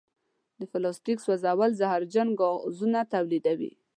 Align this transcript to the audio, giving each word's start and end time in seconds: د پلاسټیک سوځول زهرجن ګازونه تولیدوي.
د 0.59 0.61
پلاسټیک 0.71 1.17
سوځول 1.25 1.71
زهرجن 1.79 2.29
ګازونه 2.39 2.99
تولیدوي. 3.13 3.71